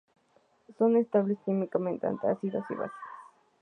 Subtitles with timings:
[0.79, 2.91] Son estables químicamente ante ácidos y bases.